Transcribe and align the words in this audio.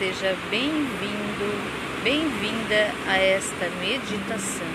seja 0.00 0.34
bem-vindo, 0.48 2.02
bem-vinda 2.02 2.90
a 3.06 3.18
esta 3.18 3.68
meditação. 3.82 4.66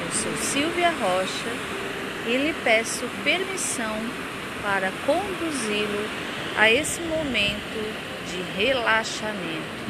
Eu 0.00 0.10
sou 0.10 0.34
Silvia 0.38 0.90
Rocha 0.90 1.52
e 2.26 2.34
lhe 2.38 2.54
peço 2.64 3.06
permissão 3.22 3.94
para 4.62 4.90
conduzi-lo 5.04 6.08
a 6.56 6.70
esse 6.70 7.02
momento 7.02 7.94
de 8.30 8.40
relaxamento. 8.58 9.84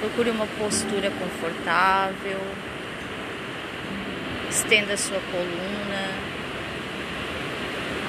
Procure 0.00 0.30
uma 0.30 0.48
postura 0.58 1.12
confortável, 1.12 2.40
estenda 4.50 4.96
sua 4.96 5.20
coluna 5.30 6.10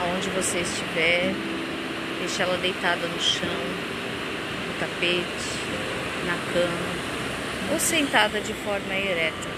aonde 0.02 0.30
você 0.32 0.62
estiver, 0.62 1.32
deixe 2.18 2.42
ela 2.42 2.58
deitada 2.58 3.06
no 3.06 3.22
chão, 3.22 3.93
tapete, 4.84 5.24
na 6.26 6.36
cama 6.54 7.04
ou 7.72 7.80
sentada 7.80 8.42
de 8.42 8.54
forma 8.54 8.94
ereta. 8.94 9.54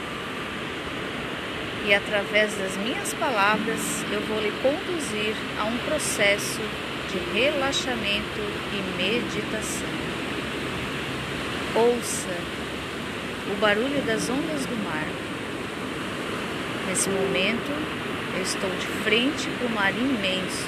E 1.87 1.93
através 1.93 2.53
das 2.55 2.77
minhas 2.77 3.13
palavras 3.13 4.03
eu 4.11 4.21
vou 4.21 4.39
lhe 4.41 4.51
conduzir 4.61 5.35
a 5.59 5.65
um 5.65 5.77
processo 5.79 6.61
de 7.11 7.39
relaxamento 7.39 8.41
e 8.73 8.97
meditação. 8.97 9.87
Ouça 11.75 12.35
o 13.51 13.59
barulho 13.59 14.01
das 14.03 14.29
ondas 14.29 14.65
do 14.65 14.83
mar. 14.83 15.07
Nesse 16.87 17.09
momento, 17.09 17.71
eu 18.35 18.41
estou 18.41 18.69
de 18.69 18.87
frente 19.03 19.47
para 19.57 19.67
o 19.67 19.71
mar 19.71 19.91
imenso, 19.91 20.67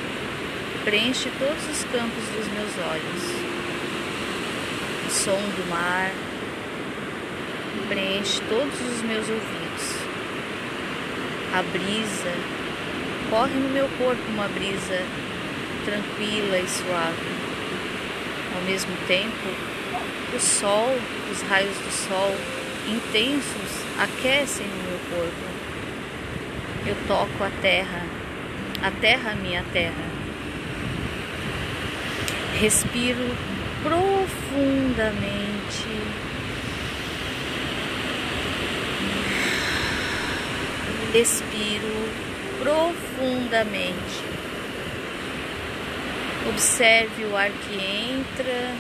preenche 0.83 1.31
todos 1.39 1.63
os 1.69 1.83
campos 1.85 2.23
dos 2.35 2.47
meus 2.53 2.77
olhos. 2.91 3.46
Som 5.23 5.39
do 5.55 5.69
mar 5.69 6.11
preenche 7.89 8.41
todos 8.49 8.79
os 8.81 9.01
meus 9.01 9.27
ouvidos. 9.29 9.95
A 11.53 11.61
brisa 11.63 12.33
corre 13.29 13.53
no 13.53 13.69
meu 13.69 13.89
corpo 13.97 14.21
uma 14.29 14.47
brisa 14.47 15.01
tranquila 15.85 16.59
e 16.59 16.67
suave. 16.67 17.37
Ao 18.55 18.61
mesmo 18.61 18.95
tempo, 19.07 20.35
o 20.35 20.39
sol, 20.39 20.95
os 21.31 21.41
raios 21.43 21.75
do 21.77 21.91
sol 21.91 22.35
intensos 22.87 23.85
aquecem 23.99 24.65
o 24.65 24.89
meu 24.89 24.99
corpo 25.17 25.57
eu 26.87 26.95
toco 27.05 27.43
a 27.43 27.49
terra, 27.61 28.05
a 28.81 28.89
terra, 28.91 29.35
minha 29.35 29.63
terra. 29.73 30.05
Respiro 32.59 33.35
profundamente. 33.87 35.87
Expiro 41.13 42.09
profundamente. 42.59 44.23
Observe 46.49 47.25
o 47.25 47.35
ar 47.35 47.49
que 47.49 47.75
entra 47.75 48.75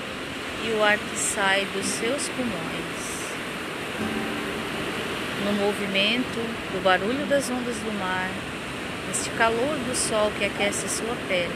e 0.65 0.71
o 0.71 0.81
ar 0.83 0.97
que 0.97 1.17
sai 1.17 1.65
dos 1.73 1.85
seus 1.85 2.29
pulmões 2.29 3.17
no 5.45 5.53
movimento 5.53 6.39
do 6.73 6.83
barulho 6.83 7.25
das 7.25 7.49
ondas 7.49 7.77
do 7.77 7.99
mar, 7.99 8.29
neste 9.07 9.29
calor 9.31 9.77
do 9.87 9.95
sol 9.95 10.29
que 10.37 10.43
aquece 10.43 10.89
sua 10.89 11.15
pele, 11.29 11.53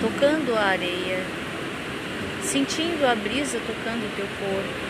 tocando 0.00 0.56
a 0.56 0.62
areia, 0.62 1.22
sentindo 2.48 3.04
a 3.06 3.14
brisa 3.14 3.60
tocando 3.66 4.06
o 4.06 4.16
teu 4.16 4.26
corpo. 4.40 4.88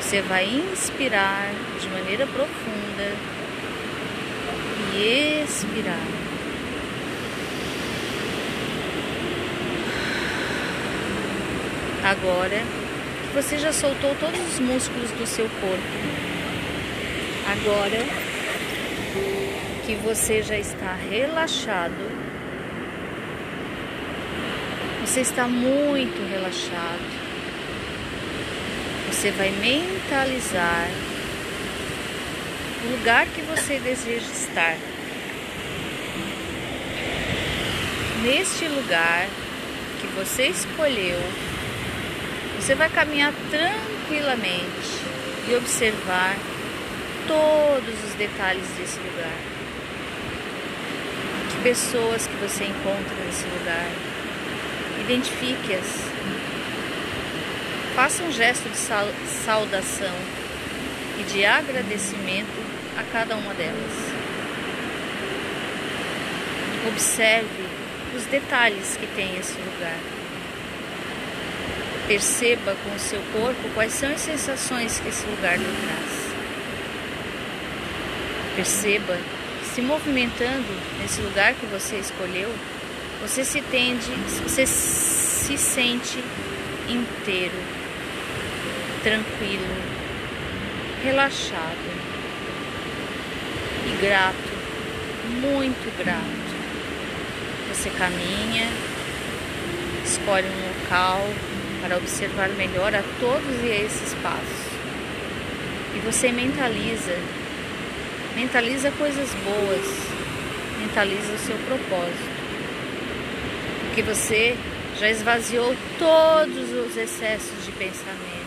Você 0.00 0.20
vai 0.22 0.44
inspirar 0.44 1.50
de 1.80 1.88
maneira 1.88 2.26
profunda 2.26 3.16
e 4.94 5.42
expirar. 5.44 6.06
Agora 12.04 12.62
que 13.22 13.34
você 13.34 13.58
já 13.58 13.72
soltou 13.72 14.14
todos 14.20 14.40
os 14.40 14.60
músculos 14.60 15.10
do 15.12 15.26
seu 15.26 15.48
corpo, 15.60 16.20
Agora 17.50 17.98
que 19.84 19.96
você 19.96 20.40
já 20.40 20.56
está 20.56 20.94
relaxado, 20.94 22.29
você 25.10 25.22
está 25.22 25.48
muito 25.48 26.24
relaxado, 26.30 27.00
você 29.08 29.32
vai 29.32 29.50
mentalizar 29.50 30.88
o 32.84 32.92
lugar 32.92 33.26
que 33.26 33.42
você 33.42 33.80
deseja 33.80 34.30
estar. 34.30 34.76
Neste 38.22 38.68
lugar 38.68 39.26
que 40.00 40.06
você 40.14 40.46
escolheu, 40.46 41.18
você 42.60 42.76
vai 42.76 42.88
caminhar 42.88 43.32
tranquilamente 43.50 44.94
e 45.48 45.56
observar 45.56 46.36
todos 47.26 48.04
os 48.04 48.14
detalhes 48.14 48.68
desse 48.78 49.00
lugar. 49.00 49.40
Que 51.50 51.62
pessoas 51.64 52.28
que 52.28 52.36
você 52.36 52.62
encontra 52.62 53.24
nesse 53.26 53.44
lugar. 53.58 54.09
Identifique-as. 55.00 56.10
Faça 57.94 58.22
um 58.22 58.30
gesto 58.30 58.68
de 58.68 58.76
saudação 58.76 60.14
e 61.18 61.22
de 61.24 61.44
agradecimento 61.44 62.64
a 62.96 63.02
cada 63.12 63.36
uma 63.36 63.52
delas. 63.54 63.92
Observe 66.88 67.64
os 68.16 68.24
detalhes 68.26 68.96
que 68.96 69.06
tem 69.08 69.36
esse 69.36 69.58
lugar. 69.58 69.98
Perceba 72.06 72.76
com 72.82 72.94
o 72.94 72.98
seu 72.98 73.20
corpo 73.32 73.68
quais 73.74 73.92
são 73.92 74.10
as 74.10 74.20
sensações 74.20 74.98
que 74.98 75.08
esse 75.08 75.26
lugar 75.26 75.58
lhe 75.58 75.64
traz. 75.64 76.30
Perceba 78.56 79.18
se 79.74 79.80
movimentando 79.80 80.66
nesse 81.00 81.20
lugar 81.20 81.54
que 81.54 81.66
você 81.66 81.96
escolheu, 81.96 82.52
você 83.20 83.44
se 83.44 83.60
tende, 83.62 84.10
você 84.42 84.66
se 84.66 85.56
sente 85.56 86.22
inteiro, 86.88 87.54
tranquilo, 89.02 89.66
relaxado 91.02 91.90
e 93.86 94.04
grato, 94.04 94.50
muito 95.40 95.96
grato. 95.96 96.50
Você 97.68 97.90
caminha, 97.90 98.68
escolhe 100.04 100.46
um 100.46 100.68
local 100.68 101.26
para 101.80 101.96
observar 101.96 102.48
melhor 102.50 102.94
a 102.94 103.02
todos 103.20 103.64
esses 103.64 104.14
passos. 104.14 104.70
E 105.94 105.98
você 106.00 106.32
mentaliza 106.32 107.16
Mentaliza 108.34 108.90
coisas 108.92 109.28
boas. 109.44 109.84
Mentaliza 110.78 111.32
o 111.32 111.38
seu 111.38 111.56
propósito. 111.66 112.39
Porque 113.90 114.02
você 114.02 114.56
já 115.00 115.10
esvaziou 115.10 115.74
todos 115.98 116.70
os 116.70 116.96
excessos 116.96 117.64
de 117.66 117.72
pensamento. 117.72 118.46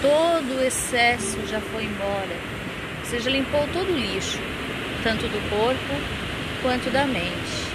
Todo 0.00 0.56
o 0.56 0.64
excesso 0.64 1.36
já 1.48 1.60
foi 1.60 1.82
embora. 1.82 2.36
Você 3.02 3.18
já 3.18 3.28
limpou 3.28 3.66
todo 3.72 3.92
o 3.92 3.98
lixo, 3.98 4.38
tanto 5.02 5.26
do 5.26 5.50
corpo 5.50 5.94
quanto 6.62 6.90
da 6.90 7.04
mente. 7.04 7.66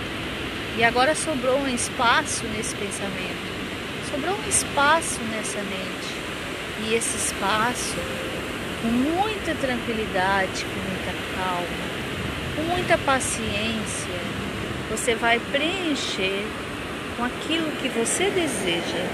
E 0.78 0.84
agora 0.86 1.14
sobrou 1.14 1.58
um 1.58 1.68
espaço 1.68 2.46
nesse 2.56 2.74
pensamento. 2.76 3.50
Sobrou 4.10 4.34
um 4.34 4.48
espaço 4.48 5.20
nessa 5.24 5.60
mente. 5.64 6.88
E 6.88 6.94
esse 6.94 7.18
espaço 7.18 7.98
com 8.82 8.88
muita 8.88 9.54
tranquilidade, 9.56 10.64
com 10.64 10.90
muita 10.90 11.12
calma, 11.36 11.90
com 12.56 12.62
muita 12.62 12.98
paciência, 13.00 14.29
você 14.90 15.14
vai 15.14 15.40
preencher 15.52 16.46
com 17.16 17.24
aquilo 17.24 17.72
que 17.82 17.90
você 17.90 18.30
deseja. 18.30 19.06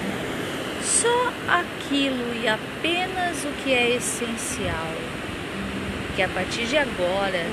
Só 0.82 1.34
aquilo 1.48 2.34
e 2.42 2.48
apenas 2.48 3.44
o 3.44 3.50
que 3.64 3.74
é 3.74 3.96
essencial. 3.96 4.94
Que 6.16 6.22
a 6.22 6.30
partir 6.30 6.66
de 6.66 6.78
agora, 6.78 7.46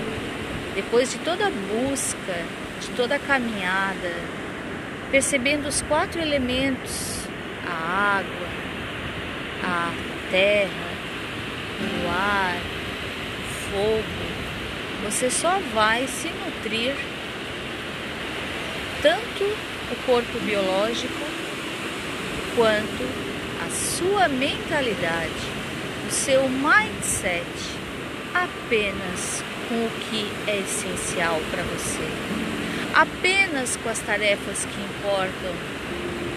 depois 0.74 1.10
de 1.10 1.18
toda 1.18 1.46
a 1.46 1.50
busca, 1.50 2.44
de 2.80 2.88
toda 2.90 3.16
a 3.16 3.18
caminhada, 3.18 4.14
percebendo 5.10 5.66
os 5.66 5.82
quatro 5.82 6.20
elementos: 6.20 7.26
a 7.66 8.18
água, 8.18 8.48
a 9.64 9.92
terra, 10.30 10.92
o 11.80 12.08
ar, 12.08 12.56
o 13.40 13.70
fogo, 13.70 15.10
você 15.10 15.30
só 15.30 15.58
vai 15.74 16.06
se 16.06 16.28
nutrir 16.28 16.94
tanto 19.02 19.44
o 19.90 20.06
corpo 20.06 20.38
biológico 20.40 21.26
quanto 22.54 23.04
a 23.66 23.70
sua 23.70 24.28
mentalidade, 24.28 25.32
o 26.08 26.12
seu 26.12 26.48
mindset 26.48 27.44
apenas 28.32 29.42
com 29.68 29.74
o 29.74 29.90
que 30.08 30.30
é 30.46 30.60
essencial 30.60 31.40
para 31.50 31.62
você, 31.64 32.08
apenas 32.94 33.76
com 33.76 33.88
as 33.88 33.98
tarefas 33.98 34.64
que 34.64 34.80
importam, 34.80 35.52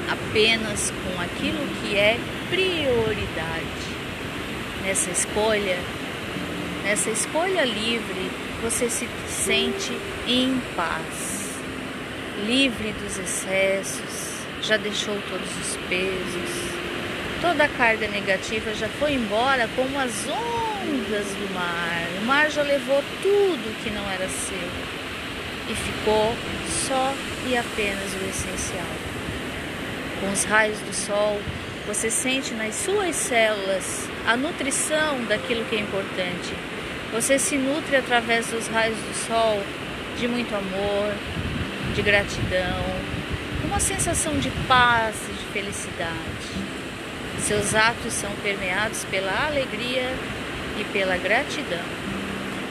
apenas 0.10 0.92
com 0.92 1.22
aquilo 1.22 1.68
que 1.82 1.96
é 1.96 2.18
prioridade. 2.50 3.96
Nessa 4.84 5.12
escolha, 5.12 5.78
nessa 6.84 7.10
escolha 7.10 7.64
livre, 7.64 8.32
você 8.62 8.90
se 8.90 9.08
sente 9.28 9.92
em 10.28 10.62
paz, 10.76 11.45
livre 12.46 12.94
dos 12.94 13.18
excessos, 13.18 14.46
já 14.62 14.78
deixou 14.78 15.16
todos 15.30 15.50
os 15.58 15.78
pesos, 15.88 16.76
toda 17.42 17.66
a 17.66 17.70
carga 17.70 18.08
negativa 18.08 18.74
já 18.74 18.90
foi 18.90 19.14
embora 19.14 19.70
como 19.76 20.00
as 20.00 20.28
ondas 20.28 21.28
do 21.28 21.54
mar. 21.54 22.08
O 22.22 22.26
mar 22.26 22.50
já 22.50 22.64
levou 22.64 23.04
tudo 23.22 23.84
que 23.84 23.90
não 23.90 24.10
era 24.10 24.28
seu 24.28 24.70
e 25.70 25.76
ficou 25.76 26.36
só 26.88 27.14
e 27.48 27.58
apenas 27.58 28.14
o 28.14 28.30
essencial. 28.30 28.88
Com 30.20 30.32
os 30.32 30.44
raios 30.44 30.80
do 30.80 30.94
sol, 30.94 31.40
você 31.88 32.10
sente 32.10 32.54
nas 32.54 32.76
suas 32.76 33.16
células 33.16 34.08
a 34.26 34.36
nutrição 34.36 35.24
daquilo 35.26 35.66
que 35.66 35.76
é 35.76 35.80
importante. 35.80 36.54
Você 37.14 37.38
se 37.38 37.58
nutre 37.58 37.96
através 37.96 38.48
dos 38.48 38.68
raios 38.68 38.98
do 38.98 39.14
sol 39.28 39.62
de 40.18 40.28
muito 40.28 40.56
amor, 40.56 41.14
de 41.96 42.02
gratidão, 42.02 42.84
uma 43.64 43.80
sensação 43.80 44.38
de 44.38 44.50
paz 44.68 45.16
e 45.30 45.32
de 45.32 45.46
felicidade. 45.54 46.66
Seus 47.40 47.74
atos 47.74 48.12
são 48.12 48.30
permeados 48.44 49.06
pela 49.06 49.48
alegria 49.48 50.14
e 50.78 50.84
pela 50.92 51.16
gratidão. 51.16 51.86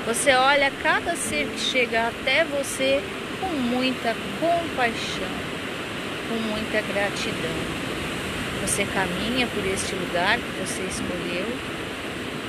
Você 0.07 0.35
olha 0.35 0.71
cada 0.83 1.17
ser 1.17 1.47
que 1.47 1.59
chega 1.59 2.09
até 2.09 2.45
você 2.45 3.03
com 3.41 3.49
muita 3.49 4.15
compaixão, 4.39 5.35
com 6.29 6.35
muita 6.51 6.83
gratidão. 6.83 7.85
Você 8.61 8.85
caminha 8.85 9.47
por 9.47 9.65
este 9.67 9.95
lugar 9.95 10.37
que 10.37 10.61
você 10.61 10.83
escolheu 10.83 11.47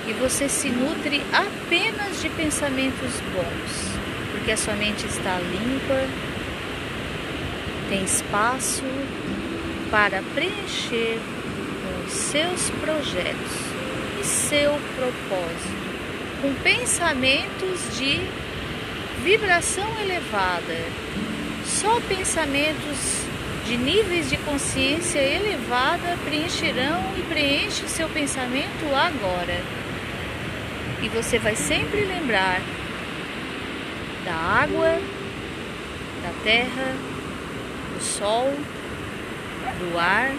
e 0.10 0.14
você 0.20 0.50
se 0.50 0.68
nutre 0.68 1.22
apenas 1.32 2.22
de 2.22 2.28
pensamentos 2.30 3.22
bons, 3.34 3.98
porque 4.34 4.52
a 4.52 4.58
sua 4.58 4.74
mente 4.74 5.06
está 5.06 5.40
limpa, 5.40 6.35
tem 7.96 8.04
espaço 8.04 8.84
para 9.90 10.22
preencher 10.34 11.18
com 11.82 12.10
seus 12.10 12.70
projetos 12.82 13.54
e 14.20 14.24
seu 14.26 14.72
propósito, 14.98 15.86
com 16.42 16.54
pensamentos 16.56 17.98
de 17.98 18.20
vibração 19.24 19.88
elevada, 20.02 20.78
só 21.66 22.02
pensamentos 22.02 23.24
de 23.66 23.78
níveis 23.78 24.30
de 24.30 24.36
consciência 24.40 25.20
elevada 25.20 26.18
preencherão 26.26 27.02
e 27.18 27.22
preenche 27.22 27.88
seu 27.88 28.10
pensamento 28.10 28.94
agora. 28.94 29.62
E 31.02 31.08
você 31.08 31.40
vai 31.40 31.56
sempre 31.56 32.04
lembrar 32.04 32.60
da 34.26 34.34
água, 34.34 35.00
da 36.22 36.44
terra, 36.44 37.15
do 37.96 38.04
sol, 38.04 38.54
do 39.80 39.98
ar, 39.98 40.32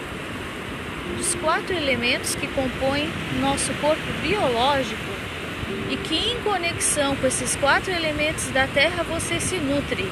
dos 1.17 1.35
quatro 1.35 1.75
elementos 1.75 2.35
que 2.35 2.47
compõem 2.47 3.09
nosso 3.41 3.73
corpo 3.75 4.03
biológico 4.21 5.17
e 5.89 5.97
que 5.97 6.15
em 6.15 6.41
conexão 6.41 7.15
com 7.15 7.27
esses 7.27 7.55
quatro 7.55 7.91
elementos 7.91 8.49
da 8.51 8.67
terra 8.67 9.03
você 9.03 9.39
se 9.39 9.57
nutre. 9.57 10.09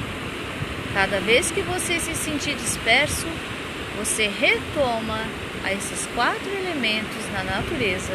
Cada 0.92 1.20
vez 1.20 1.50
que 1.50 1.62
você 1.62 2.00
se 2.00 2.14
sentir 2.14 2.54
disperso, 2.54 3.26
você 3.98 4.28
retoma 4.28 5.20
a 5.64 5.72
esses 5.72 6.06
quatro 6.14 6.50
elementos 6.50 7.30
na 7.32 7.44
natureza: 7.44 8.14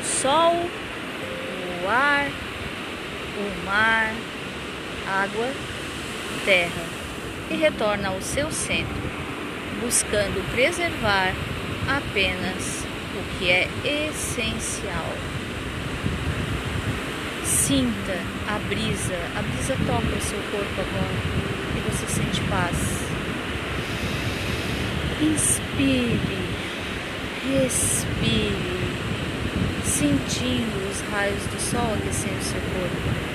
o 0.00 0.04
sol, 0.04 0.54
o 1.84 1.88
ar, 1.88 2.26
o 3.36 3.66
mar, 3.66 4.14
água, 5.06 5.48
terra, 6.44 6.97
e 7.50 7.56
retorna 7.56 8.08
ao 8.08 8.20
seu 8.20 8.50
centro, 8.50 9.10
buscando 9.80 10.44
preservar 10.52 11.34
apenas 11.88 12.84
o 13.14 13.38
que 13.38 13.50
é 13.50 13.68
essencial. 13.84 15.14
Sinta 17.44 18.18
a 18.46 18.58
brisa, 18.68 19.16
a 19.36 19.42
brisa 19.42 19.76
toca 19.86 20.16
o 20.16 20.20
seu 20.20 20.38
corpo 20.50 20.80
agora 20.80 21.48
você 21.90 22.06
sente 22.06 22.40
paz. 22.42 22.76
Inspire, 25.20 26.18
respire, 27.50 28.78
sentindo 29.84 30.90
os 30.90 31.00
raios 31.10 31.42
do 31.46 31.60
sol 31.60 31.94
aquecendo 31.94 32.42
seu 32.42 32.60
corpo. 32.60 33.28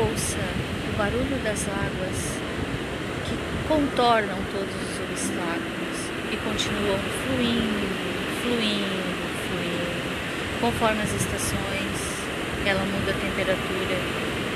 Ouça 0.00 0.57
barulho 0.98 1.38
das 1.44 1.64
águas 1.68 2.40
que 3.24 3.68
contornam 3.68 4.36
todos 4.50 4.74
os 4.74 4.98
obstáculos 5.08 5.96
e 6.32 6.36
continuam 6.38 6.98
fluindo, 7.22 7.86
fluindo, 8.42 9.28
fluindo. 9.46 10.60
Conforme 10.60 11.00
as 11.02 11.14
estações, 11.14 12.18
ela 12.66 12.84
muda 12.84 13.12
a 13.12 13.14
temperatura. 13.14 13.96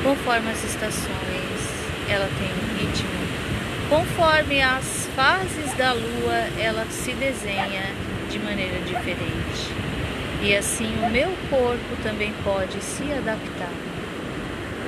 Conforme 0.03 0.51
as 0.51 0.65
estações, 0.65 1.61
ela 2.11 2.29
tem 2.37 2.51
um 2.51 2.77
ritmo. 2.77 3.23
Conforme 3.89 4.61
as 4.61 5.09
fases 5.15 5.73
da 5.75 5.93
lua, 5.93 6.49
ela 6.59 6.85
se 6.91 7.13
desenha 7.13 7.85
de 8.29 8.41
maneira 8.41 8.81
diferente. 8.81 9.71
E 10.43 10.57
assim 10.57 10.93
o 11.05 11.09
meu 11.09 11.29
corpo 11.49 12.03
também 12.03 12.35
pode 12.43 12.83
se 12.83 13.05
adaptar, 13.13 13.71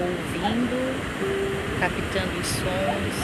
ouvindo, 0.00 1.78
captando 1.80 2.40
os 2.40 2.46
sons, 2.46 3.14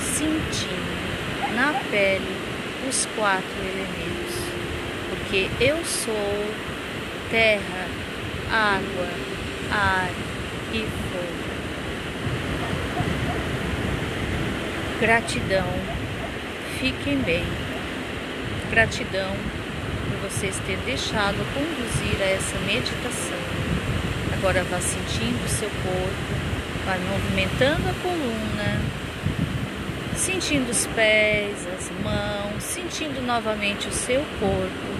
sentindo 0.00 1.54
na 1.54 1.72
pele 1.90 2.36
os 2.88 3.06
quatro 3.16 3.58
elementos. 3.60 4.34
Porque 5.10 5.48
eu 5.60 5.84
sou 5.84 6.54
terra, 7.30 7.86
água, 8.50 9.08
ar 9.70 10.10
e 10.72 10.80
fogo. 10.80 11.44
Gratidão. 15.00 15.68
Fiquem 16.78 17.18
bem. 17.18 17.44
Gratidão 18.70 19.34
por 20.08 20.30
vocês 20.30 20.58
terem 20.66 20.84
deixado 20.84 21.36
conduzir 21.54 22.20
a 22.20 22.30
essa 22.30 22.58
meditação. 22.60 23.73
Agora 24.44 24.62
vá 24.64 24.78
sentindo 24.78 25.42
o 25.42 25.48
seu 25.48 25.70
corpo, 25.70 26.34
vá 26.84 26.98
movimentando 26.98 27.88
a 27.88 27.94
coluna, 28.02 28.78
sentindo 30.14 30.70
os 30.70 30.86
pés, 30.88 31.66
as 31.74 31.90
mãos, 32.02 32.62
sentindo 32.62 33.22
novamente 33.26 33.88
o 33.88 33.90
seu 33.90 34.20
corpo. 34.38 34.94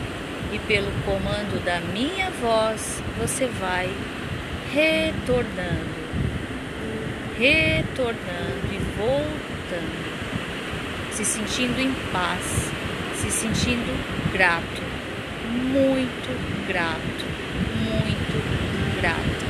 E 0.50 0.58
pelo 0.60 0.90
comando 1.04 1.62
da 1.62 1.78
minha 1.92 2.30
voz 2.40 3.02
você 3.18 3.44
vai 3.60 3.92
retornando, 4.72 5.94
retornando 7.38 8.72
e 8.72 8.78
voltando 8.96 10.14
se 11.12 11.22
sentindo 11.22 11.78
em 11.78 11.92
paz, 12.10 12.72
se 13.16 13.30
sentindo 13.30 13.92
grato, 14.32 14.82
muito 15.70 16.66
grato, 16.66 17.13
muito 19.04 19.10
grato. 19.10 19.44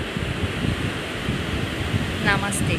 Namastê. 2.24 2.78